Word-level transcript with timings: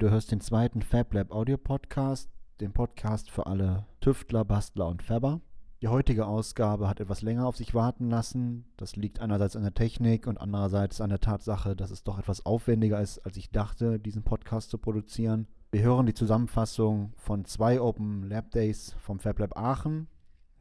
Du 0.00 0.08
hörst 0.08 0.32
den 0.32 0.40
zweiten 0.40 0.80
FabLab 0.80 1.30
Audio 1.30 1.58
Podcast, 1.58 2.30
den 2.58 2.72
Podcast 2.72 3.30
für 3.30 3.44
alle 3.44 3.84
Tüftler, 4.00 4.46
Bastler 4.46 4.88
und 4.88 5.02
Fabber. 5.02 5.42
Die 5.82 5.88
heutige 5.88 6.24
Ausgabe 6.24 6.88
hat 6.88 7.00
etwas 7.00 7.20
länger 7.20 7.46
auf 7.46 7.58
sich 7.58 7.74
warten 7.74 8.08
lassen. 8.08 8.64
Das 8.78 8.96
liegt 8.96 9.20
einerseits 9.20 9.56
an 9.56 9.62
der 9.62 9.74
Technik 9.74 10.26
und 10.26 10.38
andererseits 10.38 11.02
an 11.02 11.10
der 11.10 11.20
Tatsache, 11.20 11.76
dass 11.76 11.90
es 11.90 12.02
doch 12.02 12.18
etwas 12.18 12.46
aufwendiger 12.46 12.98
ist, 12.98 13.18
als 13.26 13.36
ich 13.36 13.50
dachte, 13.50 13.98
diesen 13.98 14.22
Podcast 14.22 14.70
zu 14.70 14.78
produzieren. 14.78 15.46
Wir 15.70 15.82
hören 15.82 16.06
die 16.06 16.14
Zusammenfassung 16.14 17.12
von 17.18 17.44
zwei 17.44 17.78
Open 17.78 18.22
Lab 18.22 18.52
Days 18.52 18.96
vom 19.00 19.18
FabLab 19.18 19.54
Aachen, 19.54 20.08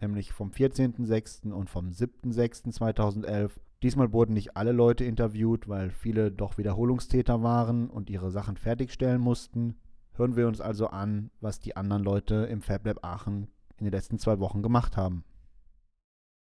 nämlich 0.02 0.34
vom 0.34 0.50
14.06. 0.50 1.54
und 1.54 1.70
vom 1.70 1.92
7.06.2011. 1.92 3.52
Diesmal 3.82 4.12
wurden 4.12 4.34
nicht 4.34 4.58
alle 4.58 4.74
Leute 4.74 5.06
interviewt, 5.06 5.70
weil 5.70 5.90
viele 5.90 6.32
doch 6.32 6.58
Wiederholungstäter 6.58 7.42
waren 7.44 7.90
und 7.90 8.10
ihre 8.10 8.30
Sachen 8.30 8.58
fertigstellen 8.58 9.22
mussten. 9.22 9.78
Hören 10.14 10.36
wir 10.36 10.48
uns 10.48 10.60
also 10.60 10.88
an, 10.88 11.32
was 11.40 11.60
die 11.60 11.78
anderen 11.78 12.04
Leute 12.04 12.48
im 12.52 12.62
FabLab 12.62 13.06
Aachen 13.06 13.48
in 13.78 13.86
den 13.86 13.94
letzten 13.94 14.20
zwei 14.20 14.40
Wochen 14.40 14.62
gemacht 14.62 14.98
haben. 14.98 15.24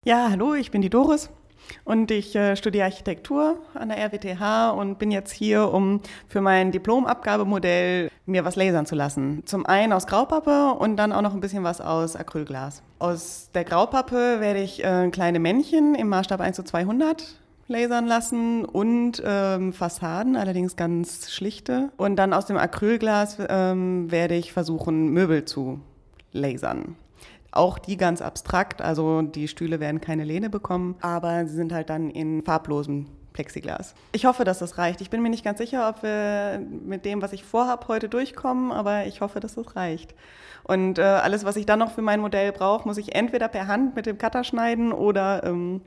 Ja, 0.03 0.29
hallo, 0.31 0.55
ich 0.55 0.71
bin 0.71 0.81
die 0.81 0.89
Doris 0.89 1.29
und 1.83 2.11
ich 2.11 2.35
äh, 2.35 2.55
studiere 2.55 2.85
Architektur 2.85 3.57
an 3.73 3.89
der 3.89 3.97
RWTH 3.97 4.71
und 4.71 4.99
bin 4.99 5.11
jetzt 5.11 5.31
hier, 5.31 5.73
um 5.73 6.01
für 6.27 6.41
mein 6.41 6.71
Diplomabgabemodell 6.71 8.09
mir 8.25 8.45
was 8.45 8.55
lasern 8.55 8.85
zu 8.85 8.95
lassen. 8.95 9.43
Zum 9.45 9.65
einen 9.65 9.93
aus 9.93 10.07
Graupappe 10.07 10.73
und 10.77 10.97
dann 10.97 11.11
auch 11.11 11.21
noch 11.21 11.33
ein 11.33 11.39
bisschen 11.39 11.63
was 11.63 11.81
aus 11.81 12.15
Acrylglas. 12.15 12.83
Aus 12.99 13.49
der 13.53 13.63
Graupappe 13.63 14.39
werde 14.39 14.61
ich 14.61 14.83
äh, 14.83 15.09
kleine 15.09 15.39
Männchen 15.39 15.95
im 15.95 16.09
Maßstab 16.09 16.41
1 16.41 16.55
zu 16.55 16.63
200 16.63 17.37
lasern 17.67 18.07
lassen 18.07 18.65
und 18.65 19.21
ähm, 19.25 19.73
Fassaden, 19.73 20.35
allerdings 20.35 20.75
ganz 20.75 21.31
schlichte. 21.31 21.89
Und 21.97 22.15
dann 22.15 22.33
aus 22.33 22.45
dem 22.45 22.57
Acrylglas 22.57 23.37
ähm, 23.49 24.09
werde 24.11 24.35
ich 24.35 24.53
versuchen, 24.53 25.09
Möbel 25.09 25.45
zu 25.45 25.79
lasern. 26.31 26.95
Auch 27.57 27.79
die 27.79 27.97
ganz 27.97 28.21
abstrakt, 28.21 28.81
also 28.81 29.23
die 29.23 29.47
Stühle 29.47 29.79
werden 29.79 29.99
keine 29.99 30.23
Lehne 30.23 30.49
bekommen, 30.49 30.95
aber 31.01 31.47
sie 31.47 31.55
sind 31.55 31.73
halt 31.73 31.89
dann 31.89 32.09
in 32.11 32.43
farblosem 32.43 33.07
Plexiglas. 33.33 33.95
Ich 34.11 34.25
hoffe, 34.25 34.43
dass 34.43 34.59
das 34.59 34.77
reicht. 34.77 35.01
Ich 35.01 35.09
bin 35.09 35.21
mir 35.21 35.29
nicht 35.29 35.43
ganz 35.43 35.57
sicher, 35.57 35.89
ob 35.89 36.03
wir 36.03 36.59
mit 36.59 37.03
dem, 37.05 37.21
was 37.21 37.33
ich 37.33 37.43
vorhabe, 37.43 37.87
heute 37.87 38.09
durchkommen, 38.09 38.71
aber 38.71 39.05
ich 39.05 39.21
hoffe, 39.21 39.39
dass 39.39 39.55
das 39.55 39.75
reicht. 39.75 40.13
Und 40.63 40.99
äh, 40.99 41.01
alles, 41.01 41.45
was 41.45 41.55
ich 41.55 41.65
dann 41.65 41.79
noch 41.79 41.91
für 41.91 42.01
mein 42.01 42.19
Modell 42.19 42.51
brauche, 42.51 42.87
muss 42.87 42.97
ich 42.97 43.15
entweder 43.15 43.47
per 43.47 43.67
Hand 43.67 43.95
mit 43.95 44.05
dem 44.05 44.17
Cutter 44.17 44.43
schneiden 44.43 44.91
oder 44.91 45.43
ähm, 45.43 45.81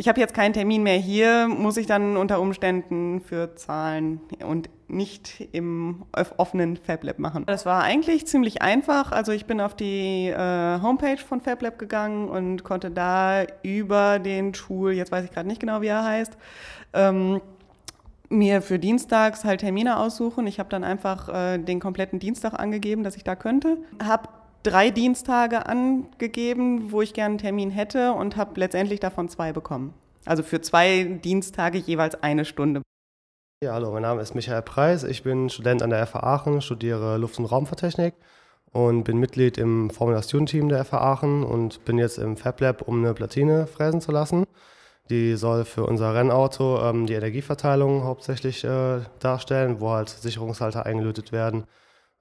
ich 0.00 0.08
habe 0.08 0.18
jetzt 0.18 0.32
keinen 0.32 0.54
Termin 0.54 0.82
mehr 0.82 0.96
hier, 0.96 1.46
muss 1.46 1.76
ich 1.76 1.86
dann 1.86 2.16
unter 2.16 2.40
Umständen 2.40 3.20
für 3.20 3.54
zahlen 3.56 4.18
und 4.42 4.70
nicht 4.88 5.46
im 5.52 6.06
offenen 6.38 6.78
FabLab 6.78 7.18
machen. 7.18 7.44
Das 7.44 7.66
war 7.66 7.82
eigentlich 7.82 8.26
ziemlich 8.26 8.62
einfach. 8.62 9.12
Also 9.12 9.32
ich 9.32 9.44
bin 9.44 9.60
auf 9.60 9.76
die 9.76 10.28
äh, 10.28 10.80
Homepage 10.80 11.18
von 11.18 11.42
FabLab 11.42 11.78
gegangen 11.78 12.30
und 12.30 12.64
konnte 12.64 12.90
da 12.90 13.42
über 13.62 14.18
den 14.18 14.54
Tool, 14.54 14.92
jetzt 14.92 15.12
weiß 15.12 15.26
ich 15.26 15.32
gerade 15.32 15.46
nicht 15.46 15.60
genau, 15.60 15.82
wie 15.82 15.88
er 15.88 16.02
heißt, 16.02 16.32
ähm, 16.94 17.42
mir 18.30 18.62
für 18.62 18.78
Dienstags 18.78 19.44
halt 19.44 19.60
Termine 19.60 19.98
aussuchen. 19.98 20.46
Ich 20.46 20.58
habe 20.58 20.70
dann 20.70 20.82
einfach 20.82 21.28
äh, 21.28 21.58
den 21.58 21.78
kompletten 21.78 22.18
Dienstag 22.20 22.54
angegeben, 22.58 23.04
dass 23.04 23.16
ich 23.16 23.24
da 23.24 23.36
könnte. 23.36 23.76
Habe 24.02 24.30
drei 24.62 24.90
Dienstage 24.90 25.66
angegeben, 25.66 26.92
wo 26.92 27.02
ich 27.02 27.14
gerne 27.14 27.30
einen 27.30 27.38
Termin 27.38 27.70
hätte 27.70 28.12
und 28.12 28.36
habe 28.36 28.58
letztendlich 28.60 29.00
davon 29.00 29.28
zwei 29.28 29.52
bekommen. 29.52 29.94
Also 30.24 30.42
für 30.42 30.60
zwei 30.60 31.04
Dienstage 31.04 31.78
jeweils 31.78 32.22
eine 32.22 32.44
Stunde. 32.44 32.82
Ja, 33.62 33.74
hallo, 33.74 33.92
mein 33.92 34.02
Name 34.02 34.22
ist 34.22 34.34
Michael 34.34 34.62
Preis. 34.62 35.04
Ich 35.04 35.22
bin 35.22 35.50
Student 35.50 35.82
an 35.82 35.90
der 35.90 36.06
FH 36.06 36.20
Aachen, 36.20 36.62
studiere 36.62 37.18
Luft- 37.18 37.38
und 37.38 37.46
Raumfahrttechnik 37.46 38.14
und 38.72 39.04
bin 39.04 39.18
Mitglied 39.18 39.58
im 39.58 39.90
Formula 39.90 40.22
Student 40.22 40.50
Team 40.50 40.68
der 40.68 40.84
FH 40.84 40.98
Aachen 40.98 41.42
und 41.42 41.84
bin 41.84 41.98
jetzt 41.98 42.18
im 42.18 42.36
Fab 42.36 42.60
Lab, 42.60 42.82
um 42.82 43.04
eine 43.04 43.14
Platine 43.14 43.66
fräsen 43.66 44.00
zu 44.00 44.12
lassen. 44.12 44.46
Die 45.10 45.34
soll 45.36 45.64
für 45.64 45.84
unser 45.84 46.14
Rennauto 46.14 46.80
ähm, 46.82 47.06
die 47.06 47.14
Energieverteilung 47.14 48.04
hauptsächlich 48.04 48.64
äh, 48.64 49.00
darstellen, 49.18 49.80
wo 49.80 49.90
halt 49.90 50.08
Sicherungshalter 50.08 50.86
eingelötet 50.86 51.32
werden 51.32 51.64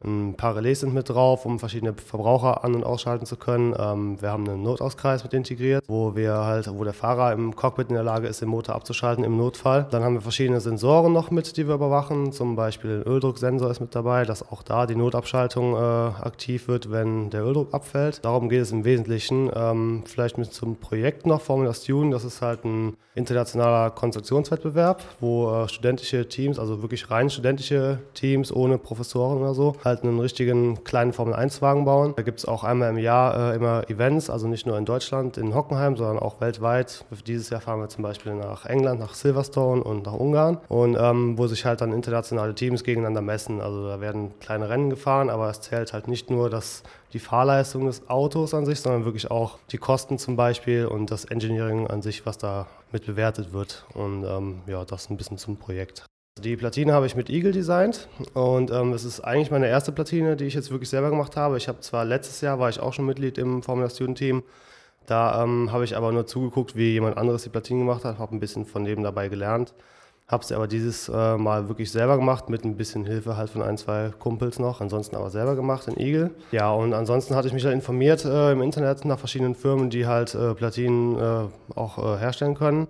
ein 0.02 0.36
paar 0.36 0.56
Relais 0.56 0.76
sind 0.76 0.94
mit 0.94 1.10
drauf, 1.10 1.46
um 1.46 1.60
verschiedene 1.60 1.94
Verbraucher 1.94 2.64
an- 2.64 2.74
und 2.74 2.86
ausschalten 2.86 3.26
zu 3.26 3.36
können. 3.36 3.76
Ähm, 3.78 4.22
wir 4.22 4.30
haben 4.32 4.48
einen 4.48 4.64
Notauskreis 4.64 5.24
mit 5.24 5.34
integriert, 5.34 5.84
wo 5.88 6.16
wir 6.16 6.36
halt, 6.36 6.70
wo 6.74 6.86
der 6.86 6.94
Fahrer 6.94 7.34
im 7.34 7.54
Cockpit 7.54 7.90
in 7.90 7.96
der 7.96 8.04
Lage 8.04 8.28
ist, 8.28 8.42
den 8.42 8.48
Motor 8.48 8.76
abzuschalten 8.76 9.26
im 9.26 9.36
Notfall. 9.36 9.88
Dann 9.92 10.04
haben 10.04 10.14
wir 10.14 10.22
verschiedene 10.22 10.62
Sensoren 10.62 11.12
noch 11.12 11.32
mit, 11.32 11.58
die 11.58 11.68
wir 11.68 11.76
überwachen. 11.76 12.32
Zum 12.32 12.56
Beispiel 12.56 13.02
ein 13.02 13.12
Öldrucksensor 13.12 13.70
ist 13.70 13.82
mit 13.82 13.94
dabei, 13.94 14.24
dass 14.24 14.50
auch 14.50 14.64
da 14.64 14.86
die 14.86 14.96
Notabschaltung 14.96 15.74
äh, 15.74 15.78
aktiv 15.78 16.70
wird, 16.70 16.92
wenn 16.92 17.30
der 17.30 17.44
Öldruck 17.44 17.74
abfällt. 17.74 18.24
Darum 18.24 18.48
geht 18.48 18.62
es 18.62 18.72
im 18.72 18.86
Wesentlichen. 18.86 19.52
Ähm, 19.54 20.04
vielleicht 20.06 20.38
mit 20.38 20.54
zum 20.54 20.78
Projekt 20.78 21.26
noch, 21.26 21.42
Formula 21.42 21.74
Student. 21.74 22.14
Das 22.14 22.24
ist 22.24 22.42
halt 22.42 22.64
ein 22.64 22.96
internationaler 23.16 23.90
Konstruktionswettbewerb, 23.92 25.04
wo 25.20 25.52
äh, 25.52 25.68
studentische 25.68 26.30
Teams, 26.30 26.58
also 26.58 26.82
wirklich 26.82 27.12
rein 27.12 27.30
studentische 27.30 28.00
Teams 28.14 28.52
ohne 28.52 28.78
Professoren 28.78 29.40
oder 29.40 29.54
so, 29.54 29.76
halt 29.84 29.89
einen 29.98 30.20
richtigen 30.20 30.84
kleinen 30.84 31.14
Formel-1-Wagen 31.14 31.86
bauen. 31.86 32.14
Da 32.16 32.22
gibt 32.22 32.40
es 32.40 32.46
auch 32.46 32.64
einmal 32.64 32.90
im 32.90 32.98
Jahr 32.98 33.54
äh, 33.54 33.56
immer 33.56 33.90
Events, 33.90 34.30
also 34.30 34.48
nicht 34.48 34.66
nur 34.66 34.78
in 34.78 34.86
Deutschland, 34.86 35.38
in 35.38 35.54
Hockenheim, 35.56 35.98
sondern 35.98 36.20
auch 36.20 36.40
weltweit. 36.42 37.06
Dieses 37.28 37.50
Jahr 37.50 37.62
fahren 37.62 37.80
wir 37.80 37.90
zum 37.90 38.04
Beispiel 38.04 38.36
nach 38.36 38.66
England, 38.66 39.00
nach 39.00 39.14
Silverstone 39.14 39.84
und 39.84 40.06
nach 40.06 40.14
Ungarn. 40.14 40.60
Und 40.68 40.98
ähm, 41.00 41.38
wo 41.38 41.48
sich 41.48 41.66
halt 41.66 41.82
dann 41.82 41.94
internationale 41.94 42.56
Teams 42.56 42.84
gegeneinander 42.84 43.22
messen. 43.22 43.62
Also 43.62 43.88
da 43.88 44.00
werden 44.02 44.32
kleine 44.40 44.70
Rennen 44.70 44.90
gefahren, 44.90 45.30
aber 45.30 45.50
es 45.50 45.62
zählt 45.62 45.94
halt 45.94 46.08
nicht 46.08 46.30
nur 46.30 46.50
das, 46.50 46.84
die 47.14 47.20
Fahrleistung 47.20 47.86
des 47.86 48.10
Autos 48.10 48.54
an 48.54 48.66
sich, 48.66 48.80
sondern 48.82 49.06
wirklich 49.06 49.32
auch 49.32 49.58
die 49.72 49.78
Kosten 49.78 50.18
zum 50.18 50.36
Beispiel 50.36 50.86
und 50.86 51.12
das 51.12 51.26
Engineering 51.26 51.88
an 51.88 52.02
sich, 52.02 52.26
was 52.26 52.38
da 52.38 52.68
mit 52.92 53.06
bewertet 53.06 53.54
wird. 53.54 53.86
Und 53.94 54.24
ähm, 54.24 54.62
ja, 54.68 54.86
das 54.86 55.10
ein 55.10 55.18
bisschen 55.18 55.38
zum 55.38 55.58
Projekt. 55.58 56.09
Die 56.44 56.56
Platine 56.56 56.94
habe 56.94 57.06
ich 57.06 57.16
mit 57.16 57.30
Eagle 57.30 57.52
designt 57.52 58.08
und 58.34 58.72
ähm, 58.72 58.94
es 58.94 59.04
ist 59.04 59.20
eigentlich 59.20 59.52
meine 59.52 59.68
erste 59.68 59.92
Platine, 59.92 60.38
die 60.38 60.46
ich 60.46 60.54
jetzt 60.54 60.72
wirklich 60.72 60.90
selber 60.90 61.10
gemacht 61.10 61.36
habe. 61.36 61.58
Ich 61.58 61.68
habe 61.68 61.82
zwar 61.82 62.06
letztes 62.06 62.40
Jahr 62.42 62.60
war 62.60 62.70
ich 62.70 62.80
auch 62.80 62.94
schon 62.94 63.06
Mitglied 63.06 63.38
im 63.38 63.62
Formula 63.62 63.90
Student 63.90 64.18
Team, 64.18 64.44
da 65.06 65.44
ähm, 65.44 65.72
habe 65.72 65.84
ich 65.84 65.98
aber 65.98 66.12
nur 66.12 66.28
zugeguckt, 66.28 66.76
wie 66.76 66.94
jemand 66.94 67.18
anderes 67.18 67.44
die 67.44 67.50
Platine 67.50 67.80
gemacht 67.80 68.06
hat, 68.06 68.20
habe 68.20 68.36
ein 68.36 68.40
bisschen 68.40 68.66
von 68.66 68.86
dem 68.86 69.04
dabei 69.04 69.28
gelernt, 69.28 69.74
habe 70.28 70.46
sie 70.46 70.56
aber 70.56 70.68
dieses 70.68 71.10
äh, 71.10 71.36
Mal 71.36 71.68
wirklich 71.68 71.92
selber 71.92 72.16
gemacht 72.16 72.50
mit 72.50 72.64
ein 72.64 72.78
bisschen 72.78 73.06
Hilfe 73.06 73.36
halt 73.36 73.50
von 73.50 73.62
ein, 73.62 73.78
zwei 73.78 74.12
Kumpels 74.18 74.60
noch, 74.60 74.80
ansonsten 74.80 75.18
aber 75.18 75.32
selber 75.32 75.56
gemacht 75.56 75.88
in 75.88 76.00
Eagle. 76.00 76.32
Ja 76.52 76.72
und 76.72 76.94
ansonsten 76.94 77.36
hatte 77.36 77.48
ich 77.50 77.54
mich 77.54 77.66
halt 77.66 77.76
informiert 77.76 78.24
äh, 78.24 78.54
im 78.54 78.62
Internet 78.62 79.04
nach 79.04 79.20
verschiedenen 79.20 79.56
Firmen, 79.56 79.90
die 79.90 80.08
halt 80.08 80.36
äh, 80.36 80.54
Platinen 80.54 81.18
äh, 81.18 81.76
auch 81.76 81.98
äh, 81.98 82.18
herstellen 82.18 82.56
können. 82.56 82.88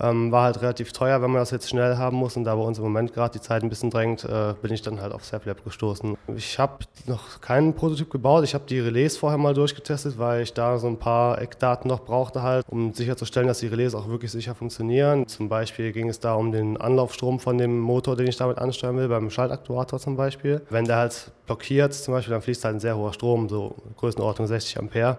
Ähm, 0.00 0.32
war 0.32 0.44
halt 0.44 0.60
relativ 0.60 0.92
teuer, 0.92 1.22
wenn 1.22 1.30
man 1.30 1.40
das 1.40 1.50
jetzt 1.50 1.68
schnell 1.68 1.96
haben 1.96 2.16
muss. 2.16 2.36
Und 2.36 2.44
da 2.44 2.54
bei 2.54 2.62
uns 2.62 2.78
im 2.78 2.84
Moment 2.84 3.12
gerade 3.12 3.32
die 3.32 3.40
Zeit 3.40 3.62
ein 3.62 3.68
bisschen 3.68 3.90
drängt, 3.90 4.24
äh, 4.24 4.54
bin 4.60 4.72
ich 4.72 4.82
dann 4.82 5.00
halt 5.00 5.12
auf 5.12 5.24
SAPLab 5.24 5.64
gestoßen. 5.64 6.16
Ich 6.34 6.58
habe 6.58 6.84
noch 7.06 7.40
keinen 7.40 7.74
Prototyp 7.74 8.10
gebaut. 8.10 8.44
Ich 8.44 8.54
habe 8.54 8.64
die 8.66 8.80
Relais 8.80 9.16
vorher 9.16 9.38
mal 9.38 9.54
durchgetestet, 9.54 10.18
weil 10.18 10.42
ich 10.42 10.52
da 10.52 10.78
so 10.78 10.86
ein 10.86 10.98
paar 10.98 11.40
Eckdaten 11.40 11.88
noch 11.88 12.00
brauchte 12.04 12.42
halt, 12.42 12.64
um 12.68 12.92
sicherzustellen, 12.92 13.48
dass 13.48 13.60
die 13.60 13.68
Relais 13.68 13.94
auch 13.94 14.08
wirklich 14.08 14.30
sicher 14.30 14.54
funktionieren. 14.54 15.26
Zum 15.26 15.48
Beispiel 15.48 15.92
ging 15.92 16.08
es 16.08 16.20
da 16.20 16.34
um 16.34 16.52
den 16.52 16.76
Anlaufstrom 16.76 17.40
von 17.40 17.58
dem 17.58 17.78
Motor, 17.78 18.16
den 18.16 18.26
ich 18.26 18.36
damit 18.36 18.58
ansteuern 18.58 18.96
will, 18.96 19.08
beim 19.08 19.30
Schaltaktuator 19.30 19.98
zum 19.98 20.16
Beispiel. 20.16 20.62
Wenn 20.70 20.84
der 20.84 20.96
halt 20.96 21.30
blockiert 21.46 21.94
zum 21.94 22.14
Beispiel, 22.14 22.32
dann 22.32 22.42
fließt 22.42 22.64
halt 22.64 22.76
ein 22.76 22.80
sehr 22.80 22.96
hoher 22.96 23.12
Strom, 23.12 23.48
so 23.48 23.74
Größenordnung 23.96 24.46
60 24.46 24.78
Ampere. 24.78 25.18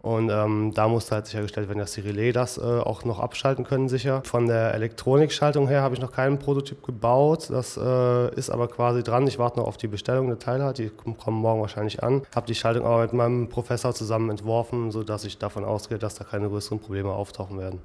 Und 0.00 0.30
ähm, 0.30 0.72
da 0.74 0.86
musste 0.86 1.16
halt 1.16 1.26
sichergestellt 1.26 1.68
werden, 1.68 1.80
dass 1.80 1.92
die 1.92 2.02
Relais 2.02 2.32
das 2.32 2.56
äh, 2.56 2.62
auch 2.62 3.04
noch 3.04 3.18
abschalten 3.18 3.64
können, 3.64 3.88
sicher. 3.88 4.22
Von 4.24 4.46
der 4.46 4.72
Elektronikschaltung 4.74 5.66
her 5.66 5.82
habe 5.82 5.94
ich 5.94 6.00
noch 6.00 6.12
keinen 6.12 6.38
Prototyp 6.38 6.84
gebaut. 6.84 7.50
Das 7.50 7.76
äh, 7.76 8.34
ist 8.36 8.50
aber 8.50 8.68
quasi 8.68 9.02
dran. 9.02 9.26
Ich 9.26 9.38
warte 9.38 9.58
noch 9.58 9.66
auf 9.66 9.76
die 9.76 9.88
Bestellung 9.88 10.28
der 10.28 10.38
Teile, 10.38 10.72
die 10.72 10.90
kommen 10.90 11.38
morgen 11.38 11.60
wahrscheinlich 11.60 12.02
an. 12.02 12.22
Habe 12.34 12.46
die 12.46 12.54
Schaltung 12.54 12.86
aber 12.86 13.02
mit 13.02 13.12
meinem 13.12 13.48
Professor 13.48 13.92
zusammen 13.92 14.30
entworfen, 14.30 14.92
sodass 14.92 15.24
ich 15.24 15.38
davon 15.38 15.64
ausgehe, 15.64 15.98
dass 15.98 16.14
da 16.14 16.24
keine 16.24 16.48
größeren 16.48 16.78
Probleme 16.78 17.10
auftauchen 17.10 17.58
werden. 17.58 17.80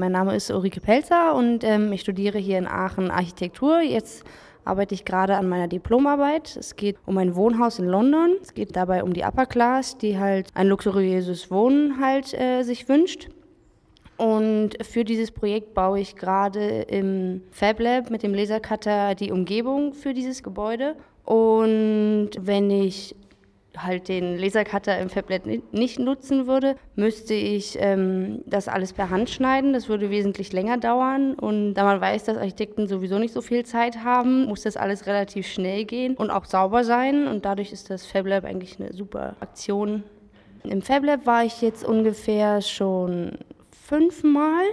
Mein 0.00 0.10
Name 0.10 0.34
ist 0.34 0.50
Ulrike 0.50 0.80
Pelzer 0.80 1.36
und 1.36 1.62
ähm, 1.62 1.92
ich 1.92 2.00
studiere 2.00 2.38
hier 2.38 2.58
in 2.58 2.66
Aachen 2.66 3.12
Architektur. 3.12 3.80
Jetzt 3.80 4.24
arbeite 4.64 4.94
ich 4.94 5.04
gerade 5.04 5.36
an 5.36 5.48
meiner 5.48 5.68
Diplomarbeit. 5.68 6.56
Es 6.56 6.76
geht 6.76 6.96
um 7.06 7.18
ein 7.18 7.34
Wohnhaus 7.36 7.78
in 7.78 7.86
London. 7.86 8.36
Es 8.42 8.54
geht 8.54 8.76
dabei 8.76 9.02
um 9.02 9.12
die 9.12 9.22
Upper 9.22 9.46
Class, 9.46 9.98
die 9.98 10.18
halt 10.18 10.48
ein 10.54 10.68
luxuriöses 10.68 11.50
Wohnen 11.50 12.00
halt 12.00 12.32
äh, 12.34 12.62
sich 12.62 12.88
wünscht. 12.88 13.28
Und 14.16 14.70
für 14.82 15.04
dieses 15.04 15.30
Projekt 15.30 15.74
baue 15.74 16.00
ich 16.00 16.16
gerade 16.16 16.82
im 16.82 17.42
Fab 17.50 17.80
Lab 17.80 18.10
mit 18.10 18.22
dem 18.22 18.32
Lasercutter 18.32 19.14
die 19.14 19.32
Umgebung 19.32 19.92
für 19.92 20.14
dieses 20.14 20.42
Gebäude. 20.42 20.96
Und 21.24 22.30
wenn 22.38 22.70
ich 22.70 23.16
halt 23.76 24.08
den 24.08 24.38
Lasercutter 24.38 24.98
im 24.98 25.10
FabLab 25.10 25.42
nicht 25.72 25.98
nutzen 25.98 26.46
würde, 26.46 26.76
müsste 26.96 27.34
ich 27.34 27.76
ähm, 27.80 28.42
das 28.46 28.68
alles 28.68 28.92
per 28.92 29.10
Hand 29.10 29.30
schneiden. 29.30 29.72
Das 29.72 29.88
würde 29.88 30.10
wesentlich 30.10 30.52
länger 30.52 30.78
dauern. 30.78 31.34
Und 31.34 31.74
da 31.74 31.84
man 31.84 32.00
weiß, 32.00 32.24
dass 32.24 32.36
Architekten 32.36 32.86
sowieso 32.86 33.18
nicht 33.18 33.34
so 33.34 33.40
viel 33.40 33.64
Zeit 33.64 34.04
haben, 34.04 34.46
muss 34.46 34.62
das 34.62 34.76
alles 34.76 35.06
relativ 35.06 35.46
schnell 35.46 35.84
gehen 35.84 36.14
und 36.16 36.30
auch 36.30 36.44
sauber 36.44 36.84
sein. 36.84 37.26
Und 37.26 37.44
dadurch 37.44 37.72
ist 37.72 37.90
das 37.90 38.06
FabLab 38.06 38.44
eigentlich 38.44 38.80
eine 38.80 38.92
super 38.92 39.36
Aktion. 39.40 40.04
Im 40.64 40.80
FabLab 40.80 41.26
war 41.26 41.44
ich 41.44 41.60
jetzt 41.60 41.84
ungefähr 41.84 42.62
schon 42.62 43.38
fünfmal 43.86 44.64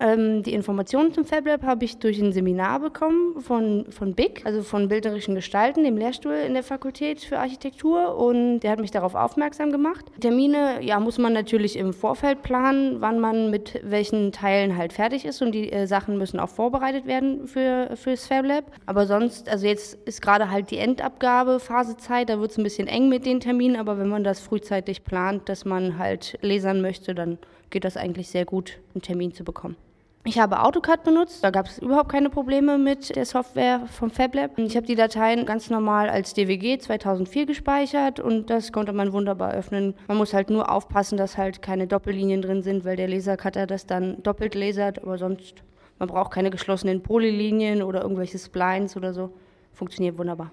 ähm, 0.00 0.42
die 0.42 0.54
Informationen 0.54 1.12
zum 1.12 1.26
FabLab 1.26 1.62
habe 1.62 1.84
ich 1.84 1.98
durch 1.98 2.18
ein 2.20 2.32
Seminar 2.32 2.80
bekommen 2.80 3.38
von, 3.40 3.84
von 3.90 4.14
BIC, 4.14 4.46
also 4.46 4.62
von 4.62 4.88
Bildnerischen 4.88 5.34
Gestalten, 5.34 5.84
dem 5.84 5.98
Lehrstuhl 5.98 6.32
in 6.32 6.54
der 6.54 6.62
Fakultät 6.62 7.20
für 7.20 7.38
Architektur. 7.38 8.16
Und 8.16 8.60
der 8.60 8.70
hat 8.70 8.80
mich 8.80 8.90
darauf 8.90 9.14
aufmerksam 9.14 9.70
gemacht. 9.70 10.06
Termine, 10.18 10.82
ja, 10.82 10.98
muss 11.00 11.18
man 11.18 11.34
natürlich 11.34 11.76
im 11.76 11.92
Vorfeld 11.92 12.42
planen, 12.42 13.00
wann 13.00 13.20
man 13.20 13.50
mit 13.50 13.78
welchen 13.84 14.32
Teilen 14.32 14.78
halt 14.78 14.94
fertig 14.94 15.26
ist. 15.26 15.42
Und 15.42 15.52
die 15.52 15.70
äh, 15.70 15.86
Sachen 15.86 16.16
müssen 16.16 16.40
auch 16.40 16.48
vorbereitet 16.48 17.06
werden 17.06 17.46
für, 17.46 17.90
fürs 17.94 18.26
FabLab. 18.26 18.64
Aber 18.86 19.06
sonst, 19.06 19.50
also 19.50 19.66
jetzt 19.66 19.98
ist 20.06 20.22
gerade 20.22 20.50
halt 20.50 20.70
die 20.70 20.78
Endabgabe, 20.78 21.60
Phasezeit, 21.60 22.30
da 22.30 22.40
wird 22.40 22.52
es 22.52 22.56
ein 22.56 22.64
bisschen 22.64 22.88
eng 22.88 23.10
mit 23.10 23.26
den 23.26 23.40
Terminen. 23.40 23.76
Aber 23.76 23.98
wenn 23.98 24.08
man 24.08 24.24
das 24.24 24.40
frühzeitig 24.40 25.04
plant, 25.04 25.48
dass 25.50 25.66
man 25.66 25.98
halt 25.98 26.38
lesern 26.40 26.80
möchte, 26.80 27.14
dann 27.14 27.36
geht 27.68 27.84
das 27.84 27.98
eigentlich 27.98 28.28
sehr 28.28 28.46
gut, 28.46 28.78
einen 28.94 29.02
Termin 29.02 29.34
zu 29.34 29.44
bekommen. 29.44 29.76
Ich 30.24 30.38
habe 30.38 30.62
AutoCAD 30.62 31.02
benutzt, 31.02 31.42
da 31.42 31.50
gab 31.50 31.66
es 31.66 31.78
überhaupt 31.78 32.10
keine 32.10 32.28
Probleme 32.28 32.76
mit 32.76 33.16
der 33.16 33.24
Software 33.24 33.86
vom 33.86 34.10
FabLab. 34.10 34.58
Ich 34.58 34.76
habe 34.76 34.86
die 34.86 34.94
Dateien 34.94 35.46
ganz 35.46 35.70
normal 35.70 36.10
als 36.10 36.34
DWG 36.34 36.78
2004 36.78 37.46
gespeichert 37.46 38.20
und 38.20 38.50
das 38.50 38.70
konnte 38.70 38.92
man 38.92 39.14
wunderbar 39.14 39.54
öffnen. 39.54 39.94
Man 40.08 40.18
muss 40.18 40.34
halt 40.34 40.50
nur 40.50 40.70
aufpassen, 40.70 41.16
dass 41.16 41.38
halt 41.38 41.62
keine 41.62 41.86
Doppellinien 41.86 42.42
drin 42.42 42.60
sind, 42.60 42.84
weil 42.84 42.96
der 42.96 43.08
Lasercutter 43.08 43.66
das 43.66 43.86
dann 43.86 44.22
doppelt 44.22 44.54
lasert, 44.54 45.02
aber 45.02 45.16
sonst, 45.16 45.62
man 45.98 46.08
braucht 46.08 46.32
keine 46.32 46.50
geschlossenen 46.50 47.02
Polylinien 47.02 47.82
oder 47.82 48.02
irgendwelche 48.02 48.38
Splines 48.38 48.98
oder 48.98 49.14
so. 49.14 49.32
Funktioniert 49.72 50.18
wunderbar. 50.18 50.52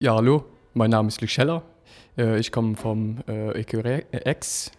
Ja, 0.00 0.14
hallo, 0.14 0.44
mein 0.74 0.90
Name 0.90 1.08
ist 1.08 1.20
Luc 1.20 1.30
Scheller. 1.30 1.62
Äh, 2.16 2.38
ich 2.38 2.52
komme 2.52 2.76
vom 2.76 3.18
EQRX, 3.26 4.70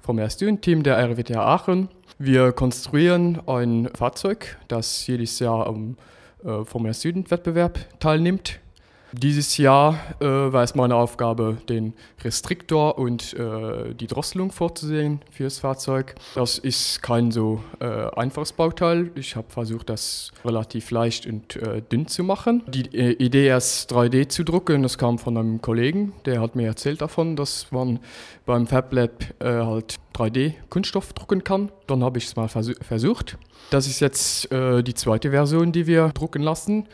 vom 0.00 0.18
Erstüren-Team 0.20 0.84
der 0.84 0.96
RWTH 0.96 1.36
Aachen. 1.36 1.88
Wir 2.20 2.50
konstruieren 2.50 3.40
ein 3.46 3.90
Fahrzeug, 3.94 4.58
das 4.66 5.06
jedes 5.06 5.38
Jahr 5.38 5.68
am 5.68 5.96
äh, 6.44 6.64
Formel 6.64 6.92
Süden-Wettbewerb 6.92 7.78
teilnimmt. 8.00 8.58
Dieses 9.12 9.56
Jahr 9.56 9.98
äh, 10.20 10.26
war 10.26 10.62
es 10.62 10.74
meine 10.74 10.94
Aufgabe, 10.94 11.56
den 11.68 11.94
Restriktor 12.22 12.98
und 12.98 13.32
äh, 13.34 13.94
die 13.94 14.06
Drosselung 14.06 14.52
vorzusehen 14.52 15.20
für 15.30 15.44
das 15.44 15.58
Fahrzeug. 15.60 16.14
Das 16.34 16.58
ist 16.58 17.02
kein 17.02 17.30
so 17.30 17.62
äh, 17.80 17.86
einfaches 17.86 18.52
Bauteil. 18.52 19.10
Ich 19.14 19.34
habe 19.34 19.48
versucht, 19.48 19.88
das 19.88 20.30
relativ 20.44 20.90
leicht 20.90 21.26
und 21.26 21.56
äh, 21.56 21.80
dünn 21.80 22.06
zu 22.06 22.22
machen. 22.22 22.62
Die 22.66 22.94
äh, 22.94 23.12
Idee, 23.12 23.46
erst 23.46 23.90
3D 23.92 24.28
zu 24.28 24.44
drucken, 24.44 24.82
das 24.82 24.98
kam 24.98 25.18
von 25.18 25.38
einem 25.38 25.62
Kollegen, 25.62 26.12
der 26.26 26.42
hat 26.42 26.54
mir 26.54 26.66
erzählt 26.66 27.00
davon, 27.00 27.34
dass 27.34 27.70
man 27.70 28.00
beim 28.44 28.66
FabLab 28.66 29.24
äh, 29.40 29.44
halt 29.44 29.96
3D-Kunststoff 30.14 31.14
drucken 31.14 31.44
kann. 31.44 31.72
Dann 31.86 32.04
habe 32.04 32.18
ich 32.18 32.26
es 32.26 32.36
mal 32.36 32.48
vers 32.48 32.72
versucht. 32.82 33.38
Das 33.70 33.86
ist 33.86 34.00
jetzt 34.00 34.48
die 34.50 34.94
zweite 34.94 35.30
Version, 35.30 35.72
die 35.72 35.86
wir 35.86 36.08
drucken 36.08 36.42
lassen. 36.42 36.86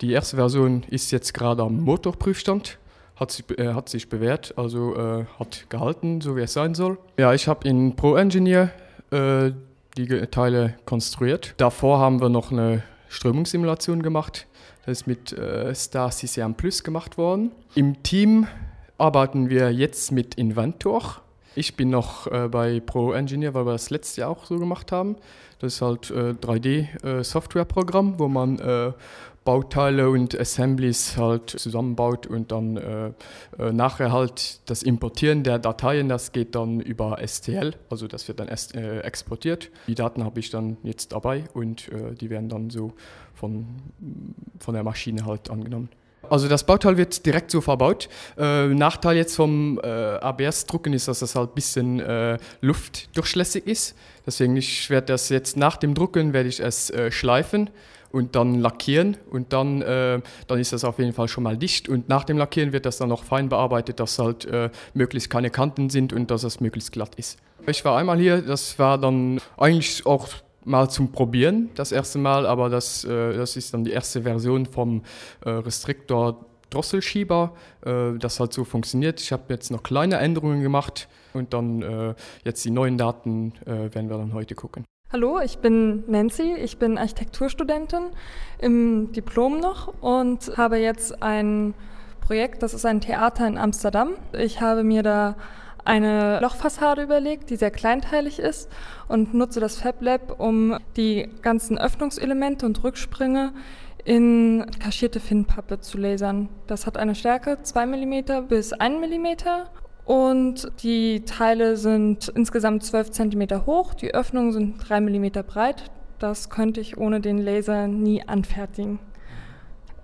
Die 0.00 0.12
erste 0.12 0.36
Version 0.36 0.82
ist 0.90 1.10
jetzt 1.12 1.34
gerade 1.34 1.62
am 1.62 1.80
Motorprüfstand, 1.80 2.78
hat 3.16 3.30
sich, 3.30 3.44
äh, 3.58 3.74
hat 3.74 3.88
sich 3.88 4.08
bewährt, 4.08 4.54
also 4.56 4.96
äh, 4.96 5.24
hat 5.38 5.66
gehalten, 5.68 6.20
so 6.20 6.36
wie 6.36 6.42
es 6.42 6.52
sein 6.52 6.74
soll. 6.74 6.98
Ja, 7.16 7.32
ich 7.32 7.46
habe 7.46 7.68
in 7.68 7.94
Pro 7.96 8.16
Engineer 8.16 8.70
äh, 9.10 9.52
die 9.96 10.06
Teile 10.26 10.74
konstruiert. 10.84 11.54
Davor 11.56 12.00
haben 12.00 12.20
wir 12.20 12.28
noch 12.28 12.50
eine 12.50 12.82
Strömungssimulation 13.08 14.02
gemacht. 14.02 14.46
Das 14.84 15.00
ist 15.00 15.06
mit 15.06 15.32
äh, 15.32 15.74
Star 15.74 16.10
CCM 16.10 16.54
Plus 16.54 16.82
gemacht 16.82 17.16
worden. 17.16 17.52
Im 17.74 18.02
Team 18.02 18.46
arbeiten 18.98 19.48
wir 19.48 19.72
jetzt 19.72 20.12
mit 20.12 20.34
Inventor. 20.34 21.20
Ich 21.54 21.76
bin 21.76 21.90
noch 21.90 22.26
äh, 22.26 22.48
bei 22.48 22.80
Pro 22.80 23.12
Engineer, 23.12 23.54
weil 23.54 23.64
wir 23.64 23.72
das 23.72 23.90
letzte 23.90 24.22
Jahr 24.22 24.30
auch 24.30 24.44
so 24.44 24.58
gemacht 24.58 24.90
haben. 24.92 25.16
Das 25.60 25.74
ist 25.74 25.82
halt 25.82 26.10
äh, 26.10 26.34
3D-Softwareprogramm, 26.34 28.18
wo 28.18 28.28
man 28.28 28.58
äh, 28.58 28.92
Bauteile 29.44 30.08
und 30.08 30.38
Assemblies 30.38 31.16
halt 31.16 31.50
zusammenbaut 31.50 32.26
und 32.26 32.50
dann 32.50 32.76
äh, 32.76 33.12
äh, 33.58 33.72
nachher 33.72 34.10
halt 34.10 34.60
das 34.68 34.82
Importieren 34.82 35.42
der 35.42 35.58
Dateien, 35.58 36.08
das 36.08 36.32
geht 36.32 36.54
dann 36.54 36.80
über 36.80 37.18
STL, 37.24 37.74
also 37.90 38.08
das 38.08 38.26
wird 38.26 38.40
dann 38.40 38.48
äh, 38.48 39.00
exportiert. 39.00 39.70
Die 39.86 39.94
Daten 39.94 40.24
habe 40.24 40.40
ich 40.40 40.50
dann 40.50 40.78
jetzt 40.82 41.12
dabei 41.12 41.44
und 41.52 41.88
äh, 41.88 42.14
die 42.14 42.30
werden 42.30 42.48
dann 42.48 42.70
so 42.70 42.92
von, 43.34 43.66
von 44.58 44.74
der 44.74 44.82
Maschine 44.82 45.26
halt 45.26 45.50
angenommen. 45.50 45.90
Also 46.30 46.48
das 46.48 46.64
Bauteil 46.64 46.96
wird 46.96 47.26
direkt 47.26 47.50
so 47.50 47.60
verbaut. 47.60 48.08
Äh, 48.38 48.68
Nachteil 48.68 49.16
jetzt 49.16 49.36
vom 49.36 49.78
äh, 49.82 49.86
ABS-Drucken 49.86 50.94
ist, 50.94 51.06
dass 51.06 51.18
das 51.18 51.34
halt 51.34 51.50
ein 51.50 51.54
bisschen 51.54 52.00
äh, 52.00 52.38
luftdurchlässig 52.62 53.66
ist. 53.66 53.94
Deswegen 54.26 54.56
ich 54.56 54.88
werde 54.88 55.08
das 55.08 55.28
jetzt 55.28 55.58
nach 55.58 55.76
dem 55.76 55.94
Drucken 55.94 56.32
werde 56.32 56.48
ich 56.48 56.60
es 56.60 56.88
äh, 56.88 57.10
schleifen 57.10 57.68
und 58.14 58.36
dann 58.36 58.60
lackieren 58.60 59.16
und 59.28 59.52
dann, 59.52 59.82
äh, 59.82 60.20
dann 60.46 60.58
ist 60.60 60.72
das 60.72 60.84
auf 60.84 61.00
jeden 61.00 61.12
Fall 61.12 61.26
schon 61.26 61.42
mal 61.42 61.56
dicht 61.56 61.88
und 61.88 62.08
nach 62.08 62.22
dem 62.22 62.38
Lackieren 62.38 62.72
wird 62.72 62.86
das 62.86 62.98
dann 62.98 63.08
noch 63.08 63.24
fein 63.24 63.48
bearbeitet, 63.48 63.98
dass 63.98 64.20
halt 64.20 64.44
äh, 64.44 64.70
möglichst 64.94 65.30
keine 65.30 65.50
Kanten 65.50 65.90
sind 65.90 66.12
und 66.12 66.30
dass 66.30 66.44
es 66.44 66.60
möglichst 66.60 66.92
glatt 66.92 67.16
ist. 67.16 67.38
Ich 67.66 67.84
war 67.84 67.98
einmal 67.98 68.18
hier, 68.18 68.40
das 68.40 68.78
war 68.78 68.98
dann 68.98 69.40
eigentlich 69.56 70.06
auch 70.06 70.28
mal 70.64 70.88
zum 70.88 71.10
Probieren 71.10 71.70
das 71.74 71.90
erste 71.90 72.18
Mal, 72.18 72.46
aber 72.46 72.70
das, 72.70 73.04
äh, 73.04 73.36
das 73.36 73.56
ist 73.56 73.74
dann 73.74 73.82
die 73.82 73.90
erste 73.90 74.22
Version 74.22 74.66
vom 74.66 75.02
äh, 75.44 75.50
Restriktor 75.50 76.46
Drosselschieber, 76.70 77.52
äh, 77.84 78.16
das 78.16 78.38
halt 78.38 78.52
so 78.52 78.62
funktioniert. 78.62 79.20
Ich 79.20 79.32
habe 79.32 79.42
jetzt 79.48 79.72
noch 79.72 79.82
kleine 79.82 80.18
Änderungen 80.18 80.62
gemacht 80.62 81.08
und 81.32 81.52
dann 81.52 81.82
äh, 81.82 82.14
jetzt 82.44 82.64
die 82.64 82.70
neuen 82.70 82.96
Daten 82.96 83.54
werden 83.66 84.08
wir 84.08 84.18
dann 84.18 84.34
heute 84.34 84.54
gucken. 84.54 84.84
Hallo, 85.14 85.38
ich 85.38 85.58
bin 85.58 86.02
Nancy, 86.08 86.54
ich 86.54 86.78
bin 86.78 86.98
Architekturstudentin 86.98 88.10
im 88.58 89.12
Diplom 89.12 89.60
noch 89.60 89.94
und 90.00 90.56
habe 90.56 90.78
jetzt 90.78 91.22
ein 91.22 91.72
Projekt, 92.20 92.64
das 92.64 92.74
ist 92.74 92.84
ein 92.84 93.00
Theater 93.00 93.46
in 93.46 93.56
Amsterdam. 93.56 94.14
Ich 94.36 94.60
habe 94.60 94.82
mir 94.82 95.04
da 95.04 95.36
eine 95.84 96.40
Lochfassade 96.40 97.02
überlegt, 97.02 97.50
die 97.50 97.54
sehr 97.54 97.70
kleinteilig 97.70 98.40
ist 98.40 98.68
und 99.06 99.34
nutze 99.34 99.60
das 99.60 99.76
FabLab, 99.76 100.40
um 100.40 100.78
die 100.96 101.28
ganzen 101.42 101.78
Öffnungselemente 101.78 102.66
und 102.66 102.82
Rücksprünge 102.82 103.52
in 104.04 104.66
kaschierte 104.80 105.20
Finnpappe 105.20 105.78
zu 105.78 105.96
lasern. 105.96 106.48
Das 106.66 106.86
hat 106.86 106.96
eine 106.96 107.14
Stärke 107.14 107.58
2 107.62 107.86
mm 107.86 108.48
bis 108.48 108.72
1 108.72 109.06
mm 109.06 109.26
und 110.04 110.70
die 110.82 111.24
Teile 111.24 111.76
sind 111.76 112.28
insgesamt 112.28 112.84
12 112.84 113.10
cm 113.10 113.66
hoch, 113.66 113.94
die 113.94 114.12
Öffnungen 114.14 114.52
sind 114.52 114.88
3 114.88 115.00
mm 115.00 115.30
breit. 115.46 115.90
Das 116.18 116.50
könnte 116.50 116.80
ich 116.80 116.96
ohne 116.96 117.20
den 117.20 117.38
Laser 117.38 117.88
nie 117.88 118.22
anfertigen. 118.26 118.98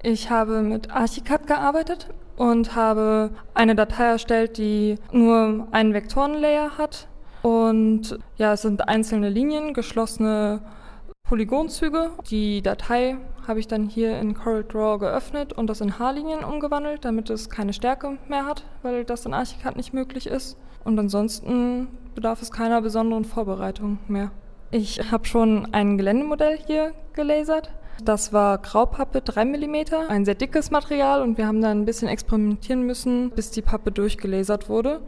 Ich 0.02 0.30
habe 0.30 0.62
mit 0.62 0.90
Archicad 0.90 1.46
gearbeitet 1.46 2.08
und 2.36 2.74
habe 2.74 3.30
eine 3.52 3.74
Datei 3.74 4.04
erstellt, 4.04 4.56
die 4.56 4.96
nur 5.12 5.68
einen 5.72 5.92
Vektorenlayer 5.92 6.78
hat. 6.78 7.06
Und 7.42 8.18
ja, 8.36 8.54
es 8.54 8.62
sind 8.62 8.88
einzelne 8.88 9.28
Linien, 9.28 9.74
geschlossene 9.74 10.60
Polygonzüge. 11.30 12.10
Die 12.28 12.60
Datei 12.60 13.16
habe 13.46 13.60
ich 13.60 13.68
dann 13.68 13.88
hier 13.88 14.18
in 14.18 14.34
CorelDRAW 14.34 14.98
geöffnet 14.98 15.52
und 15.52 15.68
das 15.68 15.80
in 15.80 15.96
H-Linien 15.96 16.42
umgewandelt, 16.42 17.04
damit 17.04 17.30
es 17.30 17.48
keine 17.48 17.72
Stärke 17.72 18.18
mehr 18.26 18.46
hat, 18.46 18.64
weil 18.82 19.04
das 19.04 19.26
in 19.26 19.32
Archicad 19.32 19.76
nicht 19.76 19.94
möglich 19.94 20.26
ist. 20.26 20.58
Und 20.82 20.98
ansonsten 20.98 21.86
bedarf 22.16 22.42
es 22.42 22.50
keiner 22.50 22.82
besonderen 22.82 23.24
Vorbereitung 23.24 24.00
mehr. 24.08 24.32
Ich 24.72 25.12
habe 25.12 25.24
schon 25.24 25.72
ein 25.72 25.98
Geländemodell 25.98 26.58
hier 26.66 26.94
gelasert. 27.12 27.70
Das 28.02 28.32
war 28.32 28.58
Graupappe 28.58 29.20
3 29.20 29.44
mm, 29.44 29.76
ein 30.08 30.24
sehr 30.24 30.34
dickes 30.34 30.72
Material 30.72 31.22
und 31.22 31.38
wir 31.38 31.46
haben 31.46 31.60
dann 31.60 31.82
ein 31.82 31.84
bisschen 31.84 32.08
experimentieren 32.08 32.82
müssen, 32.82 33.30
bis 33.30 33.52
die 33.52 33.62
Pappe 33.62 33.92
durchgelasert 33.92 34.68
wurde. 34.68 35.00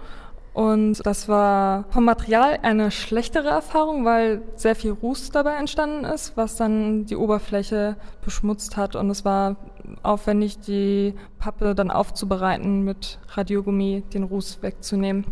Und 0.54 1.04
das 1.06 1.28
war 1.28 1.84
vom 1.90 2.04
Material 2.04 2.58
eine 2.62 2.90
schlechtere 2.90 3.48
Erfahrung, 3.48 4.04
weil 4.04 4.42
sehr 4.54 4.76
viel 4.76 4.90
Ruß 4.90 5.30
dabei 5.30 5.54
entstanden 5.54 6.04
ist, 6.04 6.36
was 6.36 6.56
dann 6.56 7.06
die 7.06 7.16
Oberfläche 7.16 7.96
beschmutzt 8.22 8.76
hat. 8.76 8.94
Und 8.94 9.08
es 9.08 9.24
war 9.24 9.56
aufwendig, 10.02 10.60
die 10.60 11.14
Pappe 11.38 11.74
dann 11.74 11.90
aufzubereiten 11.90 12.82
mit 12.82 13.18
Radiogummi, 13.28 14.02
den 14.12 14.24
Ruß 14.24 14.62
wegzunehmen. 14.62 15.24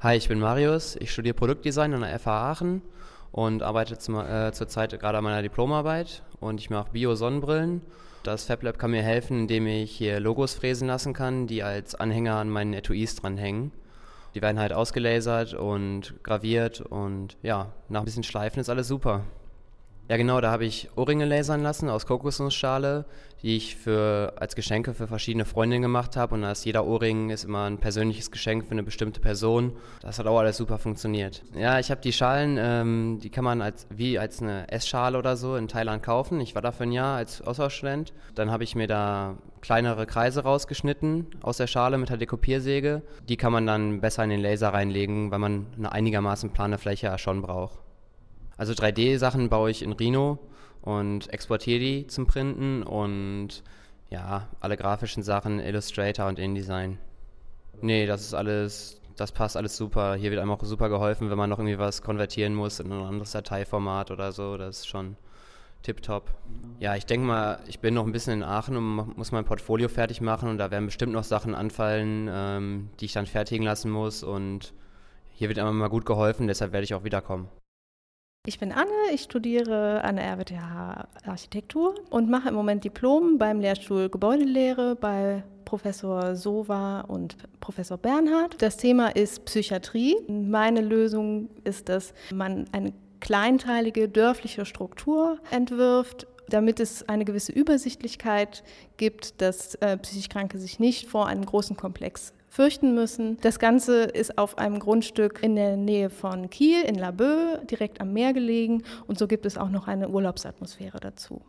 Hi, 0.00 0.16
ich 0.16 0.28
bin 0.28 0.40
Marius. 0.40 0.96
Ich 0.96 1.12
studiere 1.12 1.34
Produktdesign 1.34 1.94
an 1.94 2.02
der 2.02 2.18
FH 2.18 2.50
Aachen 2.50 2.82
und 3.32 3.62
arbeite 3.62 3.96
zum, 3.98 4.16
äh, 4.16 4.52
zurzeit 4.52 4.98
gerade 4.98 5.18
an 5.18 5.24
meiner 5.24 5.42
Diplomarbeit 5.42 6.22
und 6.40 6.60
ich 6.60 6.68
mache 6.68 6.90
Bio-Sonnenbrillen. 6.92 7.80
Das 8.22 8.44
FabLab 8.44 8.78
kann 8.78 8.90
mir 8.90 9.02
helfen, 9.02 9.40
indem 9.40 9.66
ich 9.66 9.90
hier 9.92 10.20
Logos 10.20 10.52
fräsen 10.54 10.88
lassen 10.88 11.14
kann, 11.14 11.46
die 11.46 11.62
als 11.62 11.94
Anhänger 11.94 12.34
an 12.34 12.50
meinen 12.50 12.74
Etuis 12.74 13.14
dranhängen. 13.16 13.72
Die 14.34 14.42
werden 14.42 14.58
halt 14.58 14.74
ausgelasert 14.74 15.54
und 15.54 16.14
graviert 16.22 16.82
und 16.82 17.38
ja, 17.42 17.72
nach 17.88 18.02
ein 18.02 18.04
bisschen 18.04 18.22
Schleifen 18.22 18.60
ist 18.60 18.68
alles 18.68 18.88
super. 18.88 19.24
Ja, 20.10 20.16
genau, 20.16 20.40
da 20.40 20.50
habe 20.50 20.64
ich 20.64 20.88
Ohrringe 20.96 21.24
lasern 21.24 21.62
lassen 21.62 21.88
aus 21.88 22.04
Kokosnussschale, 22.04 23.04
die 23.42 23.54
ich 23.54 23.76
für, 23.76 24.32
als 24.40 24.56
Geschenke 24.56 24.92
für 24.92 25.06
verschiedene 25.06 25.44
Freundinnen 25.44 25.82
gemacht 25.82 26.16
habe. 26.16 26.34
Und 26.34 26.42
als 26.42 26.64
jeder 26.64 26.84
Ohrring 26.84 27.30
ist 27.30 27.44
immer 27.44 27.70
ein 27.70 27.78
persönliches 27.78 28.32
Geschenk 28.32 28.64
für 28.64 28.72
eine 28.72 28.82
bestimmte 28.82 29.20
Person. 29.20 29.76
Das 30.02 30.18
hat 30.18 30.26
auch 30.26 30.40
alles 30.40 30.56
super 30.56 30.78
funktioniert. 30.78 31.44
Ja, 31.56 31.78
ich 31.78 31.92
habe 31.92 32.00
die 32.00 32.12
Schalen, 32.12 32.58
ähm, 32.58 33.20
die 33.22 33.30
kann 33.30 33.44
man 33.44 33.62
als, 33.62 33.86
wie 33.88 34.18
als 34.18 34.42
eine 34.42 34.68
Essschale 34.72 35.16
oder 35.16 35.36
so 35.36 35.54
in 35.54 35.68
Thailand 35.68 36.02
kaufen. 36.02 36.40
Ich 36.40 36.56
war 36.56 36.62
da 36.62 36.72
für 36.72 36.82
ein 36.82 36.92
Jahr 36.92 37.16
als 37.16 37.40
Austauschstudent. 37.40 38.12
Dann 38.34 38.50
habe 38.50 38.64
ich 38.64 38.74
mir 38.74 38.88
da 38.88 39.36
kleinere 39.60 40.06
Kreise 40.06 40.42
rausgeschnitten 40.42 41.28
aus 41.40 41.58
der 41.58 41.68
Schale 41.68 41.98
mit 41.98 42.08
der 42.08 42.16
Dekopiersäge. 42.16 43.02
Die 43.28 43.36
kann 43.36 43.52
man 43.52 43.64
dann 43.64 44.00
besser 44.00 44.24
in 44.24 44.30
den 44.30 44.40
Laser 44.40 44.70
reinlegen, 44.70 45.30
weil 45.30 45.38
man 45.38 45.66
eine 45.78 45.92
einigermaßen 45.92 46.50
plane 46.50 46.78
Fläche 46.78 47.16
schon 47.16 47.42
braucht. 47.42 47.78
Also 48.60 48.74
3D-Sachen 48.74 49.48
baue 49.48 49.70
ich 49.70 49.80
in 49.80 49.92
Rhino 49.92 50.38
und 50.82 51.32
exportiere 51.32 51.78
die 51.80 52.06
zum 52.08 52.26
Printen 52.26 52.82
und 52.82 53.62
ja, 54.10 54.48
alle 54.60 54.76
grafischen 54.76 55.22
Sachen, 55.22 55.60
Illustrator 55.60 56.26
und 56.26 56.38
InDesign. 56.38 56.98
Nee, 57.80 58.04
das 58.04 58.20
ist 58.20 58.34
alles, 58.34 59.00
das 59.16 59.32
passt 59.32 59.56
alles 59.56 59.78
super. 59.78 60.14
Hier 60.14 60.30
wird 60.30 60.42
einem 60.42 60.50
auch 60.50 60.62
super 60.62 60.90
geholfen, 60.90 61.30
wenn 61.30 61.38
man 61.38 61.48
noch 61.48 61.58
irgendwie 61.58 61.78
was 61.78 62.02
konvertieren 62.02 62.54
muss 62.54 62.80
in 62.80 62.92
ein 62.92 63.02
anderes 63.02 63.32
Dateiformat 63.32 64.10
oder 64.10 64.30
so. 64.30 64.58
Das 64.58 64.80
ist 64.80 64.88
schon 64.88 65.16
tipptopp. 65.82 66.30
Ja, 66.80 66.96
ich 66.96 67.06
denke 67.06 67.26
mal, 67.26 67.60
ich 67.66 67.80
bin 67.80 67.94
noch 67.94 68.04
ein 68.04 68.12
bisschen 68.12 68.34
in 68.34 68.42
Aachen 68.42 68.76
und 68.76 69.16
muss 69.16 69.32
mein 69.32 69.46
Portfolio 69.46 69.88
fertig 69.88 70.20
machen 70.20 70.50
und 70.50 70.58
da 70.58 70.70
werden 70.70 70.84
bestimmt 70.84 71.14
noch 71.14 71.24
Sachen 71.24 71.54
anfallen, 71.54 72.28
ähm, 72.30 72.90
die 73.00 73.06
ich 73.06 73.14
dann 73.14 73.24
fertigen 73.24 73.64
lassen 73.64 73.90
muss 73.90 74.22
und 74.22 74.74
hier 75.30 75.48
wird 75.48 75.58
einem 75.58 75.78
mal 75.78 75.88
gut 75.88 76.04
geholfen, 76.04 76.46
deshalb 76.46 76.74
werde 76.74 76.84
ich 76.84 76.92
auch 76.92 77.04
wiederkommen. 77.04 77.48
Ich 78.46 78.58
bin 78.58 78.72
Anne, 78.72 78.90
ich 79.12 79.20
studiere 79.20 80.02
an 80.02 80.16
der 80.16 80.24
RWTH 80.32 81.06
Architektur 81.26 81.94
und 82.08 82.30
mache 82.30 82.48
im 82.48 82.54
Moment 82.54 82.84
Diplom 82.84 83.36
beim 83.36 83.60
Lehrstuhl 83.60 84.08
Gebäudelehre 84.08 84.96
bei 84.96 85.44
Professor 85.66 86.34
Sova 86.34 87.02
und 87.02 87.36
Professor 87.60 87.98
Bernhard. 87.98 88.56
Das 88.62 88.78
Thema 88.78 89.14
ist 89.14 89.44
Psychiatrie. 89.44 90.16
Meine 90.26 90.80
Lösung 90.80 91.50
ist, 91.64 91.90
dass 91.90 92.14
man 92.32 92.64
eine 92.72 92.94
kleinteilige 93.20 94.08
dörfliche 94.08 94.64
Struktur 94.64 95.38
entwirft, 95.50 96.26
damit 96.48 96.80
es 96.80 97.06
eine 97.10 97.26
gewisse 97.26 97.52
Übersichtlichkeit 97.52 98.64
gibt, 98.96 99.42
dass 99.42 99.74
äh, 99.76 99.98
psychisch 99.98 100.30
Kranke 100.30 100.58
sich 100.58 100.78
nicht 100.78 101.10
vor 101.10 101.26
einem 101.26 101.44
großen 101.44 101.76
Komplex 101.76 102.32
fürchten 102.50 102.94
müssen. 102.94 103.38
Das 103.40 103.58
Ganze 103.58 104.02
ist 104.02 104.36
auf 104.36 104.58
einem 104.58 104.80
Grundstück 104.80 105.42
in 105.42 105.56
der 105.56 105.76
Nähe 105.76 106.10
von 106.10 106.50
Kiel 106.50 106.82
in 106.82 106.96
Laboe, 106.96 107.62
direkt 107.70 108.00
am 108.00 108.12
Meer 108.12 108.34
gelegen 108.34 108.82
und 109.06 109.18
so 109.18 109.26
gibt 109.26 109.46
es 109.46 109.56
auch 109.56 109.70
noch 109.70 109.88
eine 109.88 110.10
Urlaubsatmosphäre 110.10 111.00
dazu. 111.00 111.40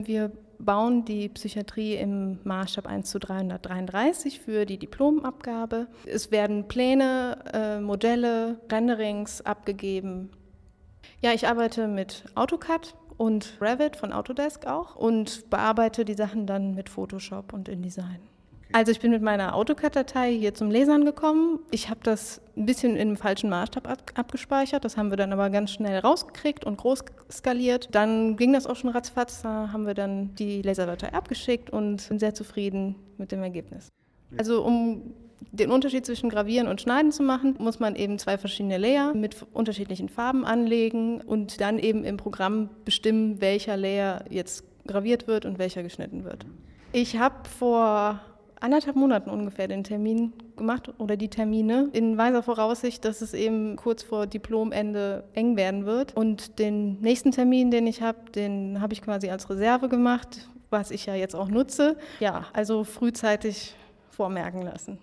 Wir 0.00 0.30
bauen 0.58 1.04
die 1.04 1.28
Psychiatrie 1.28 1.94
im 1.94 2.38
Maßstab 2.44 2.86
1 2.86 3.10
zu 3.10 3.18
333 3.18 4.40
für 4.40 4.64
die 4.64 4.78
Diplomabgabe. 4.78 5.88
Es 6.06 6.30
werden 6.30 6.68
Pläne, 6.68 7.38
äh, 7.52 7.80
Modelle, 7.80 8.60
Renderings 8.70 9.40
abgegeben. 9.40 10.30
Ja, 11.20 11.32
ich 11.32 11.48
arbeite 11.48 11.88
mit 11.88 12.24
AutoCAD 12.36 12.94
und 13.16 13.58
Revit 13.60 13.96
von 13.96 14.12
Autodesk 14.12 14.66
auch 14.66 14.94
und 14.94 15.50
bearbeite 15.50 16.04
die 16.04 16.14
Sachen 16.14 16.46
dann 16.46 16.74
mit 16.74 16.88
Photoshop 16.88 17.52
und 17.52 17.68
InDesign. 17.68 18.20
Also 18.72 18.92
ich 18.92 19.00
bin 19.00 19.10
mit 19.10 19.22
meiner 19.22 19.54
AutoCAD-Datei 19.54 20.32
hier 20.32 20.54
zum 20.54 20.70
Lesern 20.70 21.04
gekommen. 21.04 21.60
Ich 21.70 21.88
habe 21.88 22.00
das 22.02 22.40
ein 22.56 22.66
bisschen 22.66 22.96
in 22.96 23.08
einem 23.08 23.16
falschen 23.16 23.48
Maßstab 23.48 23.88
ab 23.88 23.98
abgespeichert. 24.14 24.84
Das 24.84 24.96
haben 24.96 25.10
wir 25.10 25.16
dann 25.16 25.32
aber 25.32 25.48
ganz 25.50 25.70
schnell 25.70 25.98
rausgekriegt 26.00 26.64
und 26.64 26.76
groß 26.76 27.04
skaliert. 27.30 27.88
Dann 27.92 28.36
ging 28.36 28.52
das 28.52 28.66
auch 28.66 28.76
schon 28.76 28.90
ratzfatz. 28.90 29.42
Da 29.42 29.70
haben 29.72 29.86
wir 29.86 29.94
dann 29.94 30.34
die 30.34 30.60
Laserdatei 30.62 31.12
abgeschickt 31.12 31.70
und 31.70 32.00
sind 32.00 32.20
sehr 32.20 32.34
zufrieden 32.34 32.96
mit 33.16 33.32
dem 33.32 33.42
Ergebnis. 33.42 33.88
Also 34.36 34.62
um 34.62 35.14
den 35.50 35.70
Unterschied 35.70 36.04
zwischen 36.04 36.28
Gravieren 36.28 36.68
und 36.68 36.80
Schneiden 36.80 37.12
zu 37.12 37.22
machen, 37.22 37.54
muss 37.58 37.80
man 37.80 37.96
eben 37.96 38.18
zwei 38.18 38.36
verschiedene 38.36 38.76
Layer 38.76 39.14
mit 39.14 39.46
unterschiedlichen 39.52 40.08
Farben 40.08 40.44
anlegen 40.44 41.20
und 41.22 41.60
dann 41.60 41.78
eben 41.78 42.04
im 42.04 42.16
Programm 42.18 42.68
bestimmen, 42.84 43.40
welcher 43.40 43.76
Layer 43.76 44.24
jetzt 44.28 44.64
graviert 44.86 45.26
wird 45.26 45.46
und 45.46 45.58
welcher 45.58 45.82
geschnitten 45.82 46.24
wird. 46.24 46.44
Ich 46.92 47.18
habe 47.18 47.48
vor 47.48 48.20
anderthalb 48.60 48.96
Monaten 48.96 49.30
ungefähr 49.30 49.68
den 49.68 49.84
Termin 49.84 50.32
gemacht 50.56 50.92
oder 50.98 51.16
die 51.16 51.28
Termine 51.28 51.88
in 51.92 52.18
weiser 52.18 52.42
Voraussicht, 52.42 53.04
dass 53.04 53.20
es 53.20 53.34
eben 53.34 53.76
kurz 53.76 54.02
vor 54.02 54.26
Diplomende 54.26 55.24
eng 55.34 55.56
werden 55.56 55.86
wird. 55.86 56.16
Und 56.16 56.58
den 56.58 57.00
nächsten 57.00 57.30
Termin, 57.30 57.70
den 57.70 57.86
ich 57.86 58.02
habe, 58.02 58.30
den 58.30 58.80
habe 58.80 58.92
ich 58.92 59.02
quasi 59.02 59.30
als 59.30 59.48
Reserve 59.48 59.88
gemacht, 59.88 60.48
was 60.70 60.90
ich 60.90 61.06
ja 61.06 61.14
jetzt 61.14 61.34
auch 61.34 61.48
nutze. 61.48 61.96
Ja, 62.20 62.46
also 62.52 62.84
frühzeitig 62.84 63.74
vormerken 64.10 64.62
lassen. 64.62 64.98